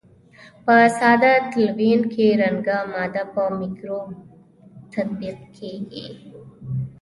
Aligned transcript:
په 0.63 0.75
ساده 0.97 1.33
تلوین 1.51 2.01
کې 2.13 2.27
رنګه 2.41 2.77
ماده 2.93 3.23
په 3.33 3.43
مکروب 3.59 4.07
تطبیق 4.93 5.37
کیږي. 5.57 6.07